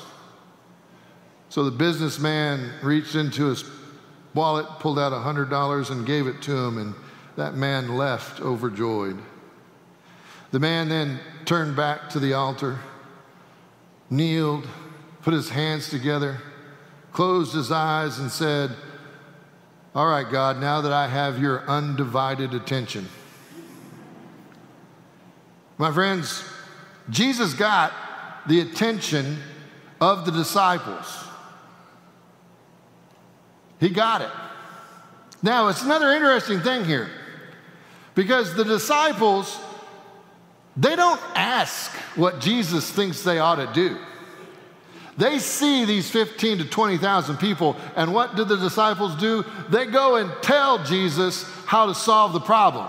So 1.50 1.62
the 1.62 1.70
businessman 1.70 2.72
reached 2.82 3.14
into 3.14 3.44
his 3.44 3.62
wallet, 4.34 4.66
pulled 4.80 4.98
out 4.98 5.12
a 5.12 5.24
$100, 5.24 5.90
and 5.92 6.04
gave 6.04 6.26
it 6.26 6.42
to 6.42 6.56
him, 6.56 6.78
and 6.78 6.94
that 7.36 7.54
man 7.54 7.96
left 7.96 8.40
overjoyed. 8.40 9.20
The 10.50 10.58
man 10.58 10.88
then 10.88 11.20
turned 11.44 11.76
back 11.76 12.08
to 12.08 12.18
the 12.18 12.32
altar, 12.32 12.80
kneeled, 14.10 14.66
put 15.22 15.32
his 15.32 15.50
hands 15.50 15.88
together, 15.88 16.42
closed 17.12 17.54
his 17.54 17.70
eyes, 17.70 18.18
and 18.18 18.32
said, 18.32 18.72
All 19.94 20.08
right, 20.08 20.28
God, 20.28 20.60
now 20.60 20.80
that 20.80 20.92
I 20.92 21.06
have 21.06 21.38
your 21.38 21.60
undivided 21.68 22.52
attention. 22.52 23.08
My 25.82 25.90
friends, 25.90 26.44
Jesus 27.10 27.54
got 27.54 27.92
the 28.46 28.60
attention 28.60 29.38
of 30.00 30.24
the 30.24 30.30
disciples. 30.30 31.24
He 33.80 33.88
got 33.88 34.22
it. 34.22 34.30
Now, 35.42 35.66
it's 35.66 35.82
another 35.82 36.12
interesting 36.12 36.60
thing 36.60 36.84
here 36.84 37.10
because 38.14 38.54
the 38.54 38.62
disciples, 38.62 39.58
they 40.76 40.94
don't 40.94 41.20
ask 41.34 41.90
what 42.14 42.38
Jesus 42.38 42.88
thinks 42.88 43.24
they 43.24 43.40
ought 43.40 43.56
to 43.56 43.68
do. 43.74 43.98
They 45.18 45.40
see 45.40 45.84
these 45.84 46.08
15 46.08 46.58
to 46.58 46.64
20,000 46.64 47.38
people, 47.38 47.76
and 47.96 48.14
what 48.14 48.36
do 48.36 48.44
the 48.44 48.56
disciples 48.56 49.16
do? 49.16 49.44
They 49.68 49.86
go 49.86 50.14
and 50.14 50.30
tell 50.42 50.84
Jesus 50.84 51.42
how 51.66 51.86
to 51.86 51.94
solve 51.96 52.34
the 52.34 52.40
problem. 52.40 52.88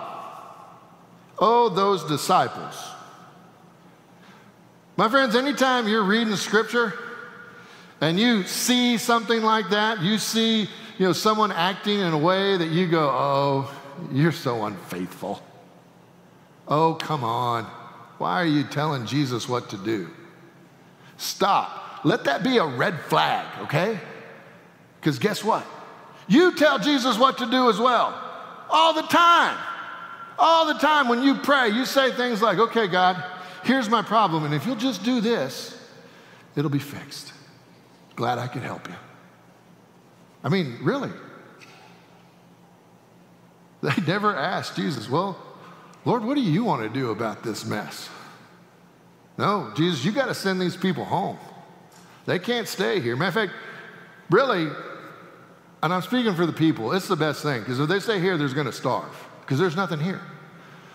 Oh, 1.40 1.70
those 1.70 2.04
disciples. 2.06 2.76
My 4.96 5.10
friends, 5.10 5.36
anytime 5.36 5.88
you're 5.88 6.04
reading 6.04 6.36
scripture 6.36 6.94
and 8.00 8.20
you 8.20 8.44
see 8.44 8.98
something 8.98 9.42
like 9.42 9.70
that, 9.70 10.02
you 10.02 10.18
see 10.18 10.70
you 10.98 11.08
know, 11.08 11.14
someone 11.14 11.52
acting 11.52 12.00
in 12.00 12.14
a 12.14 12.18
way 12.18 12.58
that 12.58 12.70
you 12.70 12.88
go, 12.88 13.10
oh, 13.10 13.76
you're 14.12 14.32
so 14.32 14.66
unfaithful. 14.66 15.42
Oh, 16.68 16.94
come 16.96 17.24
on. 17.24 17.64
Why 18.20 18.40
are 18.40 18.46
you 18.46 18.64
telling 18.64 19.06
Jesus 19.06 19.50
what 19.50 19.70
to 19.72 19.78
do? 19.78 20.10
Stop. 21.18 22.06
Let 22.06 22.26
that 22.26 22.44
be 22.44 22.58
a 22.58 22.66
red 22.66 23.00
flag, 23.02 23.46
okay? 23.64 24.00
Because 25.00 25.20
guess 25.20 25.44
what? 25.44 25.66
You 26.28 26.56
tell 26.56 26.80
Jesus 26.80 27.18
what 27.18 27.40
to 27.40 27.46
do 27.50 27.70
as 27.70 27.80
well. 27.80 28.18
All 28.70 28.94
the 28.94 29.02
time. 29.04 29.58
All 30.38 30.66
the 30.66 30.80
time 30.80 31.08
when 31.08 31.24
you 31.24 31.36
pray, 31.36 31.70
you 31.70 31.86
say 31.86 32.12
things 32.12 32.42
like, 32.42 32.58
okay, 32.58 32.88
God, 32.88 33.24
here's 33.64 33.90
my 33.90 34.02
problem, 34.02 34.46
and 34.46 34.54
if 34.54 34.66
you'll 34.66 34.76
just 34.76 35.04
do 35.04 35.22
this, 35.22 35.78
it'll 36.56 36.72
be 36.72 36.80
fixed. 36.80 37.34
Glad 38.16 38.38
I 38.38 38.48
could 38.48 38.64
help 38.64 38.88
you. 38.88 38.96
I 40.44 40.50
mean, 40.50 40.78
really. 40.82 41.12
They 43.82 44.02
never 44.08 44.34
asked 44.34 44.78
Jesus, 44.78 45.10
Well, 45.10 45.38
Lord, 46.06 46.24
what 46.24 46.36
do 46.36 46.42
you 46.42 46.64
want 46.64 46.84
to 46.84 46.90
do 46.90 47.12
about 47.12 47.44
this 47.44 47.66
mess? 47.66 48.10
No, 49.38 49.74
Jesus, 49.76 50.06
you 50.06 50.14
got 50.14 50.28
to 50.28 50.34
send 50.34 50.62
these 50.62 50.78
people 50.78 51.04
home. 51.04 51.38
They 52.26 52.40
can't 52.40 52.66
stay 52.66 53.02
here. 53.02 53.18
Matter 53.18 53.28
of 53.42 53.50
fact, 53.50 53.60
really, 54.30 54.70
and 55.82 55.94
I'm 55.94 56.02
speaking 56.02 56.34
for 56.34 56.46
the 56.46 56.54
people, 56.54 56.94
it's 56.94 57.10
the 57.10 57.18
best 57.18 57.44
thing 57.44 57.60
because 57.60 57.82
if 57.82 57.90
they 57.90 58.00
stay 58.00 58.22
here, 58.22 58.38
they're 58.38 58.48
going 58.48 58.68
to 58.68 58.72
starve 58.72 59.14
because 59.44 59.60
there's 59.60 59.76
nothing 59.76 60.00
here. 60.00 60.22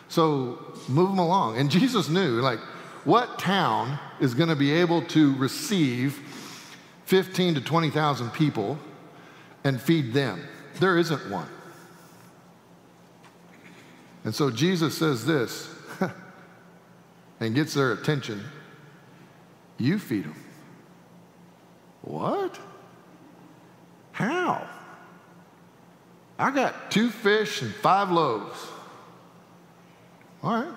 So 0.09 0.75
move 0.88 1.11
them 1.11 1.19
along. 1.19 1.59
And 1.59 1.71
Jesus 1.71 2.09
knew, 2.09 2.40
like, 2.40 2.59
what 3.05 3.38
town 3.38 3.99
is 4.21 4.35
going 4.35 4.49
to 4.49 4.57
be 4.57 4.73
able 4.73 5.02
to 5.09 5.35
receive 5.37 6.14
15 7.07 7.55
to 7.55 7.61
20,000 7.61 8.31
people 8.31 8.78
and 9.64 9.81
feed 9.81 10.12
them. 10.12 10.43
There 10.81 10.99
isn't 10.99 11.31
one. 11.31 11.49
And 14.25 14.35
so 14.35 14.50
Jesus 14.50 14.97
says 14.97 15.25
this 15.25 15.75
and 17.40 17.55
gets 17.55 17.75
their 17.75 17.93
attention 17.93 18.45
you 19.78 19.99
feed 19.99 20.25
them. 20.25 20.45
What? 22.02 22.59
How? 24.12 24.69
I 26.38 26.50
got 26.50 26.90
two 26.90 27.11
fish 27.11 27.62
and 27.62 27.75
five 27.75 28.11
loaves. 28.11 28.66
All 30.42 30.54
right, 30.54 30.75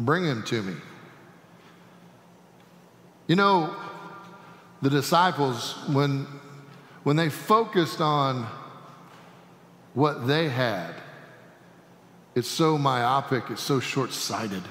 bring 0.00 0.24
them 0.24 0.42
to 0.44 0.62
me. 0.62 0.74
You 3.26 3.36
know, 3.36 3.76
the 4.80 4.88
disciples, 4.88 5.74
when 5.92 6.26
when 7.02 7.16
they 7.16 7.28
focused 7.28 8.00
on 8.00 8.46
what 9.94 10.26
they 10.26 10.48
had, 10.48 10.94
it's 12.34 12.48
so 12.48 12.78
myopic, 12.78 13.44
it's 13.50 13.62
so 13.62 13.80
short 13.80 14.12
sighted. 14.12 14.62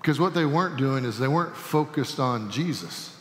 Because 0.00 0.18
what 0.18 0.34
they 0.34 0.46
weren't 0.46 0.76
doing 0.76 1.04
is 1.04 1.18
they 1.18 1.28
weren't 1.28 1.56
focused 1.56 2.18
on 2.18 2.50
Jesus, 2.50 3.16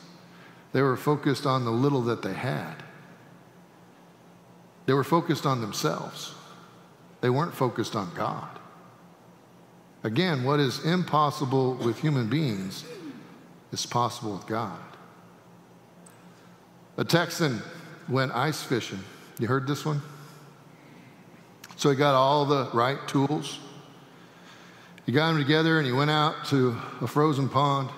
they 0.72 0.82
were 0.82 0.98
focused 0.98 1.46
on 1.46 1.66
the 1.66 1.72
little 1.72 2.02
that 2.04 2.24
they 2.24 2.34
had. 2.34 2.84
They 4.90 4.94
were 4.94 5.04
focused 5.04 5.46
on 5.46 5.62
themselves, 5.62 6.34
they 7.22 7.30
weren't 7.30 7.54
focused 7.54 7.96
on 7.96 8.12
God. 8.16 8.50
Again, 10.04 10.44
what 10.44 10.60
is 10.60 10.84
impossible 10.84 11.76
with 11.76 12.00
human 12.00 12.28
beings 12.28 12.84
is 13.72 13.86
possible 13.86 14.32
with 14.32 14.48
God. 14.48 14.80
A 16.98 17.04
Texan 17.04 17.62
went 18.08 18.32
ice 18.32 18.64
fishing. 18.64 18.98
You 19.38 19.46
heard 19.46 19.68
this 19.68 19.86
one? 19.86 20.02
So 21.76 21.92
he 21.92 21.96
got 21.96 22.16
all 22.16 22.46
the 22.46 22.72
right 22.74 22.98
tools. 23.08 23.60
He 25.06 25.12
got 25.12 25.28
them 25.28 25.38
together 25.38 25.78
and 25.78 25.86
he 25.86 25.94
went 25.94 26.10
out 26.10 26.46
to 26.46 26.76
a 27.00 27.08
frozen 27.08 27.48
pond 27.48 27.90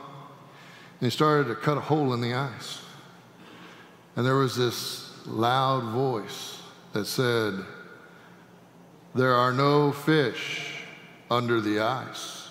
and 1.00 1.08
he 1.08 1.10
started 1.10 1.48
to 1.48 1.56
cut 1.56 1.78
a 1.78 1.82
hole 1.82 2.14
in 2.14 2.20
the 2.20 2.34
ice. 2.34 2.82
And 4.18 4.26
there 4.26 4.36
was 4.36 4.58
this 4.58 5.26
loud 5.26 5.94
voice 5.94 6.58
that 6.94 7.06
said, 7.06 7.56
There 9.16 9.34
are 9.34 9.52
no 9.52 9.92
fish 9.92 10.84
under 11.30 11.62
the 11.62 11.80
ice. 11.80 12.50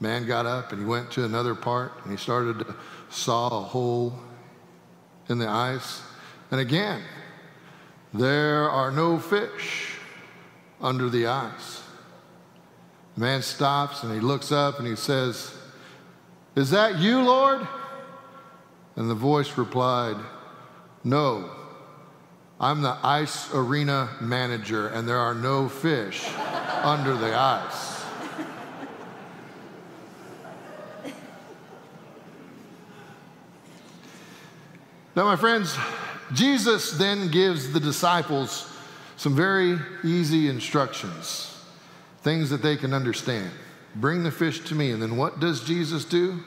Man 0.00 0.26
got 0.26 0.46
up 0.46 0.72
and 0.72 0.80
he 0.80 0.86
went 0.86 1.10
to 1.12 1.24
another 1.24 1.54
part 1.54 1.92
and 2.02 2.10
he 2.10 2.16
started 2.16 2.58
to 2.60 2.74
saw 3.10 3.46
a 3.46 3.62
hole 3.62 4.14
in 5.28 5.38
the 5.38 5.48
ice. 5.48 6.02
And 6.50 6.60
again, 6.60 7.02
there 8.12 8.68
are 8.68 8.90
no 8.90 9.18
fish 9.18 9.96
under 10.80 11.08
the 11.08 11.26
ice. 11.26 11.82
The 13.14 13.20
man 13.20 13.42
stops 13.42 14.02
and 14.02 14.12
he 14.12 14.20
looks 14.20 14.50
up 14.50 14.78
and 14.78 14.86
he 14.86 14.96
says, 14.96 15.54
Is 16.56 16.70
that 16.70 16.98
you, 16.98 17.22
Lord? 17.22 17.66
And 18.96 19.08
the 19.08 19.14
voice 19.14 19.56
replied, 19.56 20.16
No, 21.04 21.50
I'm 22.62 22.80
the 22.80 22.96
ice 23.02 23.52
arena 23.52 24.08
manager, 24.20 24.86
and 24.86 25.06
there 25.08 25.18
are 25.18 25.34
no 25.34 25.68
fish 25.68 26.24
under 26.84 27.16
the 27.16 27.36
ice. 27.36 28.04
Now, 35.16 35.24
my 35.24 35.34
friends, 35.34 35.76
Jesus 36.32 36.92
then 36.92 37.32
gives 37.32 37.72
the 37.72 37.80
disciples 37.80 38.72
some 39.16 39.34
very 39.34 39.78
easy 40.04 40.48
instructions, 40.48 41.60
things 42.22 42.48
that 42.50 42.62
they 42.62 42.76
can 42.76 42.94
understand. 42.94 43.50
Bring 43.96 44.22
the 44.22 44.30
fish 44.30 44.60
to 44.66 44.76
me. 44.76 44.92
And 44.92 45.02
then 45.02 45.16
what 45.16 45.40
does 45.40 45.64
Jesus 45.64 46.04
do? 46.04 46.38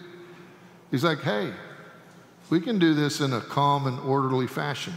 He's 0.92 1.04
like, 1.04 1.20
hey, 1.20 1.52
we 2.50 2.62
can 2.62 2.80
do 2.80 2.94
this 2.94 3.20
in 3.20 3.34
a 3.34 3.42
calm 3.42 3.86
and 3.86 4.00
orderly 4.00 4.48
fashion. 4.48 4.94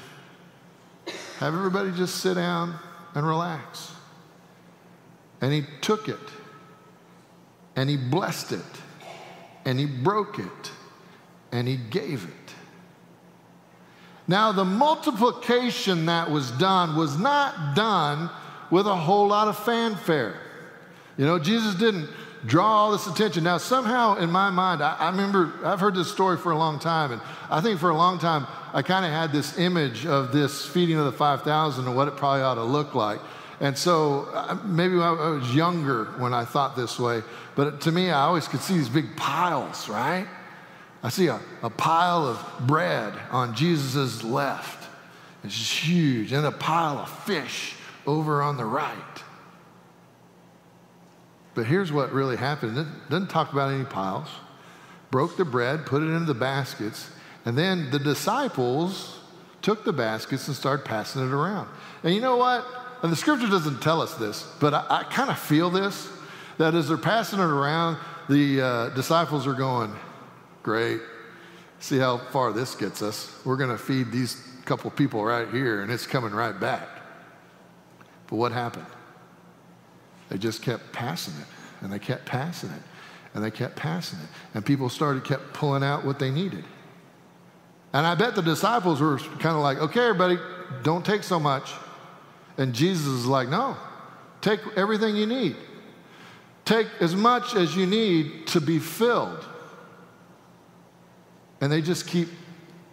Have 1.39 1.55
everybody 1.55 1.93
just 1.93 2.17
sit 2.17 2.35
down 2.35 2.75
and 3.15 3.27
relax. 3.27 3.93
And 5.41 5.53
he 5.53 5.65
took 5.81 6.09
it, 6.09 6.19
and 7.77 7.89
he 7.89 7.97
blessed 7.97 8.53
it, 8.53 8.83
and 9.65 9.79
he 9.79 9.87
broke 9.87 10.41
it, 10.41 10.73
and 11.53 11.69
he 11.69 11.77
gave 11.77 12.25
it. 12.25 12.55
Now, 14.27 14.51
the 14.51 14.65
multiplication 14.65 16.07
that 16.07 16.29
was 16.29 16.51
done 16.53 16.97
was 16.97 17.17
not 17.19 17.77
done 17.77 18.31
with 18.71 18.87
a 18.87 18.97
whole 18.97 19.29
lot 19.29 19.47
of 19.47 19.57
fanfare. 19.65 20.41
You 21.17 21.25
know, 21.25 21.39
Jesus 21.39 21.77
didn't 21.77 22.11
draw 22.47 22.67
all 22.67 22.93
this 22.93 23.07
attention. 23.07 23.45
Now, 23.45 23.59
somehow 23.59 24.17
in 24.17 24.31
my 24.31 24.51
mind, 24.51 24.83
I, 24.83 24.95
I 24.95 25.11
remember, 25.11 25.53
I've 25.65 25.81
heard 25.81 25.95
this 25.95 26.11
story 26.11 26.37
for 26.37 26.53
a 26.53 26.59
long 26.59 26.79
time, 26.79 27.13
and 27.13 27.23
I 27.51 27.61
think 27.61 27.81
for 27.81 27.91
a 27.91 27.97
long 27.97 28.19
time, 28.19 28.47
I 28.73 28.83
kind 28.83 29.05
of 29.05 29.11
had 29.11 29.33
this 29.33 29.59
image 29.59 30.07
of 30.07 30.33
this 30.33 30.65
feeding 30.67 30.97
of 30.97 31.05
the 31.07 31.13
5,000 31.13 31.87
and 31.87 31.97
what 31.97 32.09
it 32.09 32.17
probably 32.17 32.43
ought 32.43 32.55
to 32.55 32.65
look 32.65 32.95
like. 32.95 33.21
And 33.61 33.77
so 33.77 34.29
uh, 34.33 34.57
maybe 34.65 34.95
I 34.95 35.11
was 35.11 35.55
younger 35.55 36.05
when 36.19 36.33
I 36.33 36.45
thought 36.45 36.77
this 36.77 36.99
way, 36.99 37.23
but 37.57 37.81
to 37.83 37.93
me, 37.93 38.11
I 38.11 38.23
always 38.23 38.47
could 38.47 38.61
see 38.61 38.75
these 38.75 38.89
big 38.89 39.17
piles, 39.17 39.89
right? 39.89 40.29
I 41.03 41.09
see 41.09 41.27
a, 41.29 41.41
a 41.63 41.71
pile 41.71 42.27
of 42.27 42.67
bread 42.67 43.15
on 43.31 43.55
Jesus' 43.55 44.23
left. 44.23 44.89
It's 45.45 45.85
huge. 45.85 46.33
And 46.33 46.47
a 46.47 46.53
pile 46.53 46.99
of 46.99 47.09
fish 47.25 47.75
over 48.07 48.43
on 48.43 48.57
the 48.57 48.65
right. 48.65 49.23
But 51.59 51.67
here's 51.67 51.91
what 51.91 52.13
really 52.13 52.37
happened. 52.37 52.79
It 52.79 52.87
doesn't 53.11 53.31
talk 53.31 53.53
about 53.53 53.73
any 53.73 53.83
piles. 53.83 54.29
Broke 55.11 55.37
the 55.37 55.45
bread, 55.45 55.87
put 55.87 56.05
it 56.05 56.07
into 56.07 56.25
the 56.25 56.33
baskets, 56.33 57.11
and 57.45 57.59
then 57.59 57.91
the 57.91 57.99
disciples 57.99 59.19
took 59.61 59.85
the 59.85 59.93
baskets 59.93 60.47
and 60.47 60.57
started 60.57 60.85
passing 60.85 61.21
it 61.21 61.33
around. 61.33 61.69
And 62.05 62.15
you 62.15 62.21
know 62.21 62.37
what? 62.37 62.65
And 63.03 63.11
the 63.11 63.17
scripture 63.17 63.49
doesn't 63.49 63.83
tell 63.83 64.01
us 64.01 64.15
this, 64.15 64.47
but 64.61 64.73
I, 64.73 64.87
I 64.89 65.03
kind 65.11 65.31
of 65.31 65.39
feel 65.41 65.69
this 65.69 66.09
that 66.59 66.77
as 66.77 66.87
they're 66.87 66.97
passing 66.97 67.41
it 67.41 67.43
around, 67.43 67.97
the 68.29 68.61
uh, 68.61 68.89
disciples 68.91 69.45
are 69.49 69.55
going, 69.55 69.93
Great. 70.63 71.01
See 71.81 71.99
how 71.99 72.19
far 72.19 72.53
this 72.53 72.77
gets 72.77 73.03
us. 73.03 73.37
We're 73.45 73.57
going 73.57 73.71
to 73.71 73.79
feed 73.79 74.13
these 74.13 74.41
couple 74.65 74.93
people 74.93 75.25
right 75.25 75.49
here, 75.49 75.83
and 75.83 75.91
it's 75.91 76.07
coming 76.07 76.31
right 76.31 76.61
back. 76.61 76.89
But 78.29 78.37
what 78.37 78.53
happened? 78.53 78.87
They 80.29 80.39
just 80.39 80.63
kept 80.63 80.93
passing 80.93 81.35
it, 81.35 81.47
and 81.81 81.93
they 81.93 81.99
kept 81.99 82.27
passing 82.27 82.71
it, 82.71 82.83
and 83.35 83.43
they 83.43 83.51
kept 83.51 83.77
passing 83.77 84.19
it. 84.19 84.29
And 84.55 84.65
people 84.65 84.89
started, 84.89 85.25
kept 85.25 85.53
pulling 85.53 85.83
out 85.83 86.05
what 86.05 86.19
they 86.19 86.31
needed. 86.31 86.65
And 87.93 88.07
I 88.07 88.15
bet 88.15 88.35
the 88.35 88.43
disciples 88.43 89.01
were 89.01 89.19
kind 89.19 89.57
of 89.57 89.63
like, 89.63 89.79
okay, 89.79 90.01
everybody, 90.01 90.39
don't 90.83 91.05
take 91.05 91.23
so 91.23 91.41
much. 91.41 91.73
And 92.59 92.75
Jesus 92.75 93.07
is 93.07 93.27
like, 93.27 93.49
no, 93.49 93.77
take 94.41 94.61
everything 94.77 95.17
you 95.17 95.27
need. 95.27 95.57
Take 96.65 96.89
as 97.01 97.15
much 97.15 97.55
as 97.55 97.75
you 97.75 97.87
need 97.87 98.47
to 98.49 98.61
be 98.61 98.79
filled 98.79 99.47
and 101.61 101.73
they 101.73 101.83
just 101.83 102.07
keep 102.07 102.29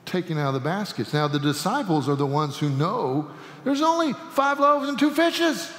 taking 0.05 0.37
out 0.37 0.49
of 0.49 0.53
the 0.53 0.59
baskets. 0.59 1.13
Now, 1.13 1.27
the 1.27 1.39
disciples 1.39 2.07
are 2.09 2.15
the 2.15 2.25
ones 2.25 2.57
who 2.57 2.69
know 2.69 3.29
there's 3.63 3.81
only 3.81 4.13
five 4.31 4.59
loaves 4.59 4.89
and 4.89 4.97
two 4.97 5.11
fishes. 5.11 5.71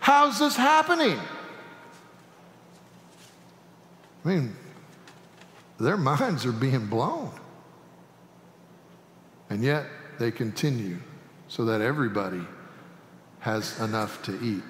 How's 0.00 0.38
this 0.38 0.56
happening? 0.56 1.18
I 4.24 4.28
mean, 4.28 4.56
their 5.78 5.96
minds 5.96 6.44
are 6.44 6.52
being 6.52 6.86
blown. 6.86 7.30
And 9.50 9.62
yet 9.62 9.86
they 10.18 10.30
continue 10.30 10.98
so 11.48 11.64
that 11.66 11.80
everybody 11.80 12.42
has 13.40 13.78
enough 13.80 14.22
to 14.24 14.38
eat. 14.44 14.62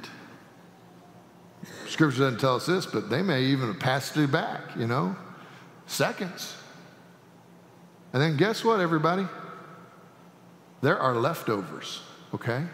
Scripture 1.87 2.21
doesn't 2.21 2.39
tell 2.39 2.57
us 2.57 2.67
this, 2.67 2.87
but 2.87 3.11
they 3.11 3.23
may 3.23 3.43
even 3.45 3.69
have 3.69 3.81
passed 3.81 4.17
it 4.17 4.31
back, 4.31 4.77
you 4.77 4.87
know, 4.87 5.17
seconds. 5.87 6.55
And 8.13 8.23
then 8.23 8.37
guess 8.37 8.65
what, 8.65 8.81
everybody? 8.81 9.27
There 10.81 10.99
are 10.99 11.15
leftovers, 11.15 12.03
okay? 12.33 12.65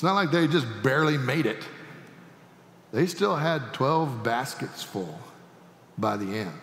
It's 0.00 0.02
not 0.02 0.14
like 0.14 0.30
they 0.30 0.48
just 0.48 0.66
barely 0.82 1.18
made 1.18 1.44
it. 1.44 1.62
They 2.90 3.04
still 3.04 3.36
had 3.36 3.74
12 3.74 4.22
baskets 4.22 4.82
full 4.82 5.20
by 5.98 6.16
the 6.16 6.38
end. 6.38 6.58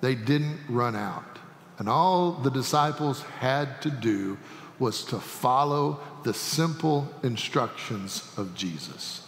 They 0.00 0.14
didn't 0.14 0.60
run 0.66 0.96
out. 0.96 1.38
And 1.76 1.86
all 1.86 2.32
the 2.32 2.50
disciples 2.50 3.20
had 3.40 3.82
to 3.82 3.90
do 3.90 4.38
was 4.78 5.04
to 5.04 5.20
follow 5.20 6.00
the 6.22 6.32
simple 6.32 7.06
instructions 7.22 8.26
of 8.38 8.54
Jesus. 8.54 9.22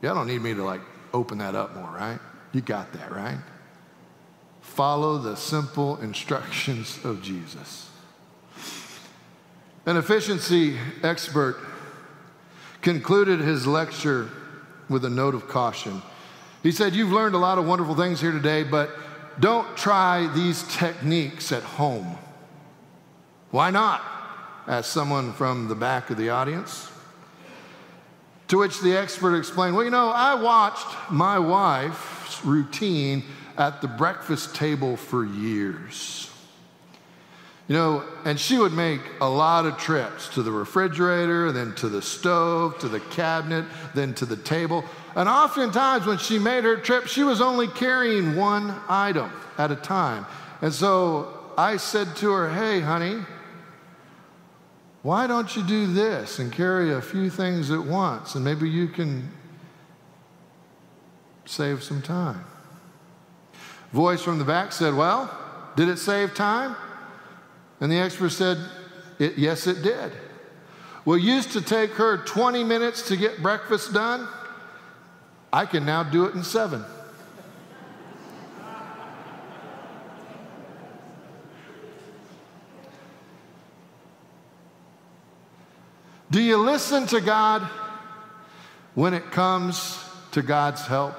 Y'all 0.00 0.14
don't 0.14 0.28
need 0.28 0.42
me 0.42 0.54
to 0.54 0.62
like 0.62 0.82
open 1.12 1.38
that 1.38 1.56
up 1.56 1.74
more, 1.74 1.90
right? 1.90 2.20
You 2.52 2.60
got 2.60 2.92
that, 2.92 3.10
right? 3.10 3.40
Follow 4.60 5.18
the 5.18 5.34
simple 5.34 5.96
instructions 5.96 7.04
of 7.04 7.20
Jesus. 7.20 7.89
An 9.90 9.96
efficiency 9.96 10.78
expert 11.02 11.58
concluded 12.80 13.40
his 13.40 13.66
lecture 13.66 14.30
with 14.88 15.04
a 15.04 15.10
note 15.10 15.34
of 15.34 15.48
caution. 15.48 16.00
He 16.62 16.70
said, 16.70 16.94
You've 16.94 17.10
learned 17.10 17.34
a 17.34 17.38
lot 17.38 17.58
of 17.58 17.66
wonderful 17.66 17.96
things 17.96 18.20
here 18.20 18.30
today, 18.30 18.62
but 18.62 18.90
don't 19.40 19.76
try 19.76 20.32
these 20.32 20.62
techniques 20.76 21.50
at 21.50 21.64
home. 21.64 22.16
Why 23.50 23.70
not? 23.70 24.00
asked 24.68 24.92
someone 24.92 25.32
from 25.32 25.66
the 25.66 25.74
back 25.74 26.08
of 26.10 26.16
the 26.16 26.30
audience. 26.30 26.88
To 28.46 28.58
which 28.58 28.80
the 28.82 28.96
expert 28.96 29.36
explained, 29.36 29.74
Well, 29.74 29.84
you 29.84 29.90
know, 29.90 30.10
I 30.10 30.40
watched 30.40 31.10
my 31.10 31.36
wife's 31.36 32.44
routine 32.44 33.24
at 33.58 33.80
the 33.80 33.88
breakfast 33.88 34.54
table 34.54 34.96
for 34.96 35.24
years. 35.24 36.30
You 37.70 37.76
know, 37.76 38.04
and 38.24 38.38
she 38.40 38.58
would 38.58 38.72
make 38.72 39.00
a 39.20 39.28
lot 39.30 39.64
of 39.64 39.78
trips 39.78 40.26
to 40.30 40.42
the 40.42 40.50
refrigerator, 40.50 41.52
then 41.52 41.72
to 41.76 41.88
the 41.88 42.02
stove, 42.02 42.76
to 42.80 42.88
the 42.88 42.98
cabinet, 42.98 43.64
then 43.94 44.12
to 44.14 44.26
the 44.26 44.36
table. 44.36 44.84
And 45.14 45.28
oftentimes, 45.28 46.04
when 46.04 46.18
she 46.18 46.40
made 46.40 46.64
her 46.64 46.76
trip, 46.76 47.06
she 47.06 47.22
was 47.22 47.40
only 47.40 47.68
carrying 47.68 48.34
one 48.34 48.74
item 48.88 49.30
at 49.56 49.70
a 49.70 49.76
time. 49.76 50.26
And 50.60 50.74
so 50.74 51.52
I 51.56 51.76
said 51.76 52.16
to 52.16 52.32
her, 52.32 52.52
Hey, 52.52 52.80
honey, 52.80 53.22
why 55.02 55.28
don't 55.28 55.54
you 55.54 55.62
do 55.62 55.86
this 55.92 56.40
and 56.40 56.50
carry 56.50 56.92
a 56.92 57.00
few 57.00 57.30
things 57.30 57.70
at 57.70 57.84
once 57.84 58.34
and 58.34 58.44
maybe 58.44 58.68
you 58.68 58.88
can 58.88 59.30
save 61.44 61.84
some 61.84 62.02
time? 62.02 62.44
Voice 63.92 64.22
from 64.22 64.40
the 64.40 64.44
back 64.44 64.72
said, 64.72 64.92
Well, 64.92 65.32
did 65.76 65.88
it 65.88 65.98
save 65.98 66.34
time? 66.34 66.74
And 67.80 67.90
the 67.90 67.96
expert 67.96 68.30
said, 68.30 68.58
it, 69.18 69.38
Yes, 69.38 69.66
it 69.66 69.82
did. 69.82 70.12
Well, 71.04 71.16
used 71.16 71.52
to 71.52 71.62
take 71.62 71.92
her 71.92 72.18
20 72.18 72.62
minutes 72.62 73.08
to 73.08 73.16
get 73.16 73.42
breakfast 73.42 73.92
done. 73.92 74.28
I 75.52 75.66
can 75.66 75.84
now 75.84 76.02
do 76.02 76.26
it 76.26 76.34
in 76.34 76.44
seven. 76.44 76.84
Do 86.30 86.40
you 86.40 86.58
listen 86.58 87.06
to 87.08 87.20
God 87.20 87.62
when 88.94 89.14
it 89.14 89.32
comes 89.32 89.98
to 90.30 90.42
God's 90.42 90.86
help? 90.86 91.18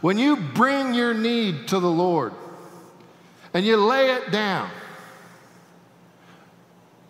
When 0.00 0.18
you 0.18 0.36
bring 0.36 0.94
your 0.94 1.14
need 1.14 1.68
to 1.68 1.78
the 1.78 1.90
Lord 1.90 2.32
and 3.52 3.64
you 3.64 3.76
lay 3.76 4.10
it 4.10 4.32
down, 4.32 4.68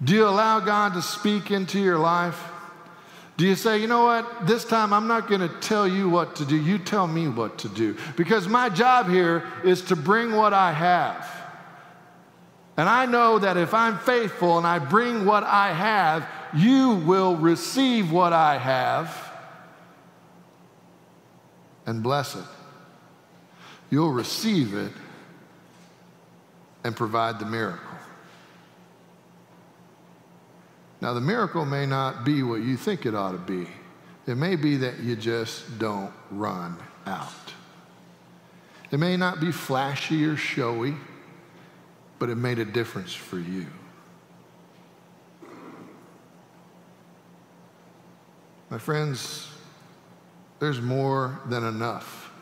do 0.05 0.15
you 0.15 0.29
allow 0.29 0.61
God 0.61 0.95
to 0.95 1.03
speak 1.03 1.51
into 1.51 1.81
your 1.81 1.99
life? 1.99 2.41
Do 3.37 3.47
you 3.47 3.57
say, 3.57 3.79
you 3.79 3.89
know 3.89 4.05
what, 4.05 4.47
this 4.47 4.65
time 4.65 4.93
I'm 4.93 5.09
not 5.09 5.29
going 5.29 5.41
to 5.41 5.49
tell 5.61 5.89
you 5.89 6.09
what 6.09 6.37
to 6.37 6.45
do, 6.45 6.57
you 6.57 6.79
tell 6.79 7.07
me 7.07 7.27
what 7.27 7.59
to 7.59 7.69
do? 7.69 7.97
Because 8.17 8.47
my 8.47 8.69
job 8.69 9.09
here 9.09 9.45
is 9.65 9.83
to 9.83 9.97
bring 9.97 10.33
what 10.33 10.53
I 10.53 10.73
have. 10.73 11.29
And 12.77 12.89
I 12.89 13.07
know 13.07 13.39
that 13.39 13.57
if 13.57 13.73
I'm 13.73 13.99
faithful 13.99 14.59
and 14.59 14.67
I 14.67 14.79
bring 14.79 15.25
what 15.25 15.45
I 15.45 15.73
have, 15.73 16.29
you 16.55 16.97
will 17.07 17.37
receive 17.37 18.13
what 18.13 18.33
I 18.33 18.59
have 18.59 19.33
and 21.87 22.03
bless 22.03 22.35
it. 22.35 22.45
You'll 23.91 24.13
receive 24.13 24.75
it 24.75 24.93
and 26.83 26.97
provide 26.97 27.39
the 27.39 27.47
miracle. 27.47 27.94
Now, 31.05 31.13
the 31.13 31.21
miracle 31.21 31.67
may 31.67 31.85
not 31.85 32.25
be 32.25 32.43
what 32.43 32.63
you 32.63 32.79
think 32.79 33.05
it 33.05 33.15
ought 33.15 33.33
to 33.33 33.37
be. 33.37 33.69
It 34.27 34.37
may 34.37 34.57
be 34.57 34.79
that 34.79 35.01
you 35.01 35.17
just 35.17 35.79
don't 35.79 36.11
run 36.31 36.79
out. 37.05 37.53
It 38.91 38.99
may 38.99 39.19
not 39.19 39.39
be 39.39 39.53
flashy 39.53 40.25
or 40.25 40.35
showy, 40.39 40.95
but 42.19 42.31
it 42.31 42.37
made 42.37 42.59
a 42.59 42.65
difference 42.65 43.13
for 43.13 43.39
you. 43.39 43.67
My 48.71 48.79
friends, 48.79 49.51
there's 50.59 50.81
more 50.81 51.39
than 51.51 51.65
enough 51.65 52.33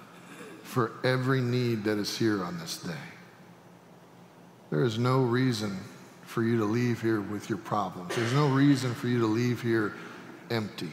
for 0.63 0.93
every 1.03 1.41
need 1.41 1.83
that 1.83 1.99
is 1.99 2.17
here 2.17 2.45
on 2.45 2.61
this 2.61 2.77
day. 2.77 2.93
There 4.71 4.85
is 4.85 5.01
no 5.01 5.23
reason 5.23 5.81
for 6.23 6.43
you 6.43 6.57
to 6.59 6.65
leave 6.65 7.03
here 7.03 7.21
with 7.21 7.49
your 7.49 7.59
problems. 7.59 8.15
There's 8.15 8.33
no 8.33 8.49
reason 8.49 8.95
for 8.95 9.09
you 9.09 9.19
to 9.21 9.27
leave 9.27 9.61
here 9.61 9.95
empty. 10.51 10.91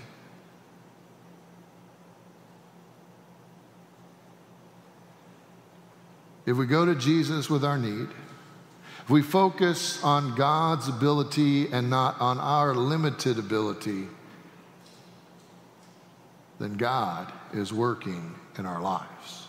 If 6.45 6.57
we 6.57 6.65
go 6.65 6.85
to 6.85 6.95
Jesus 6.95 7.49
with 7.49 7.63
our 7.63 7.77
need, 7.77 8.07
if 9.03 9.09
we 9.09 9.21
focus 9.21 10.03
on 10.03 10.35
God's 10.35 10.87
ability 10.87 11.71
and 11.71 11.89
not 11.89 12.19
on 12.19 12.39
our 12.39 12.73
limited 12.73 13.37
ability, 13.37 14.07
then 16.59 16.73
God 16.73 17.31
is 17.53 17.71
working 17.71 18.35
in 18.57 18.65
our 18.65 18.81
lives. 18.81 19.47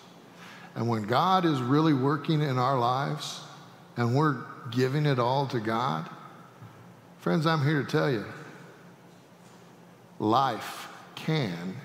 And 0.74 0.88
when 0.88 1.02
God 1.02 1.44
is 1.44 1.60
really 1.60 1.94
working 1.94 2.42
in 2.42 2.58
our 2.58 2.78
lives 2.78 3.40
and 3.96 4.14
we're 4.14 4.36
giving 4.70 5.06
it 5.06 5.18
all 5.18 5.46
to 5.48 5.60
God, 5.60 6.08
friends, 7.18 7.46
I'm 7.46 7.64
here 7.64 7.82
to 7.82 7.88
tell 7.88 8.10
you 8.10 8.24
life 10.18 10.88
can 11.14 11.76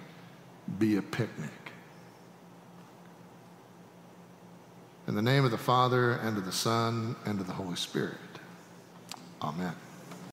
be 0.77 0.97
a 0.97 1.01
picnic. 1.01 1.51
In 5.07 5.15
the 5.15 5.21
name 5.21 5.45
of 5.45 5.51
the 5.51 5.57
Father, 5.57 6.13
and 6.13 6.37
of 6.37 6.45
the 6.45 6.51
Son, 6.51 7.15
and 7.25 7.39
of 7.39 7.47
the 7.47 7.53
Holy 7.53 7.75
Spirit. 7.75 8.17
Amen. 9.41 9.75